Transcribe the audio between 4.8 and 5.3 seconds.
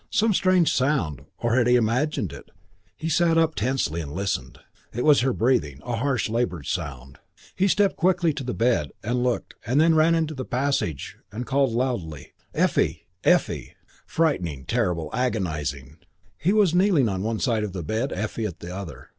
It was